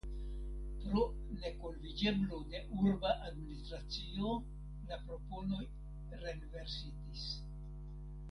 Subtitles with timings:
[0.85, 1.01] Pro
[1.41, 4.33] nekonviĝeblo de urba administracio
[4.87, 5.61] la proponoj
[6.25, 7.29] renversitis.